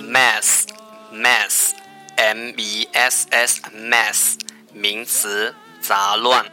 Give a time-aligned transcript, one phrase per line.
[0.00, 0.64] mass
[1.12, 1.72] mass
[2.16, 4.34] m e s s mass
[4.72, 6.44] 名词杂乱。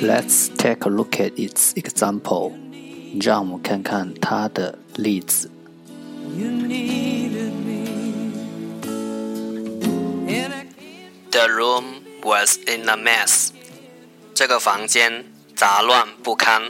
[0.00, 2.52] Let's take a look at its example.
[3.22, 5.51] 让我们看看它的例子。
[11.32, 13.52] the room was in a mess.
[14.34, 15.24] 这个房间
[15.54, 16.62] 杂乱不堪。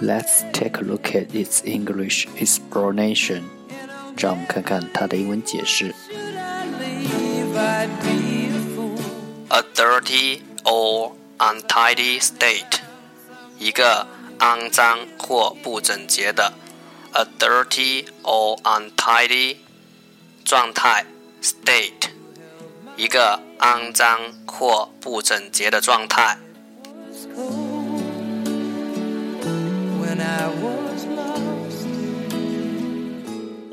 [0.00, 3.42] Let's take a look at its English explanation.
[4.16, 5.92] 让我们看看它的英文解释。
[9.48, 12.81] A dirty or untidy state.
[13.62, 14.04] 一个
[14.40, 16.52] 肮脏或不整洁的
[17.12, 19.54] a dirty or untidy
[20.44, 21.06] 状态
[21.42, 22.08] state，
[22.96, 24.18] 一个肮脏
[24.48, 26.36] 或不整洁的状态。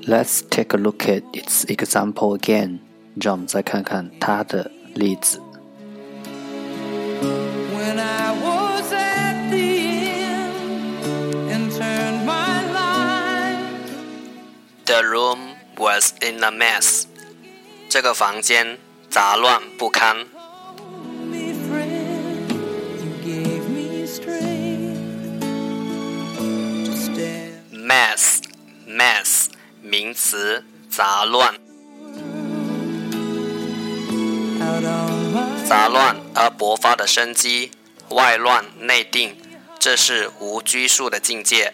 [0.07, 2.77] Let's take a look at its example again。
[3.19, 5.41] 让我们再看看它的例子。
[14.99, 17.05] The room was in a mess.
[17.89, 18.77] 这个房间
[19.09, 20.17] 杂乱不堪。
[27.71, 28.39] mess
[28.89, 29.45] mess
[29.81, 31.53] 名词，杂乱。
[35.65, 37.71] 杂乱而勃发的生机，
[38.09, 39.37] 外乱内定，
[39.79, 41.73] 这是无拘束的境界。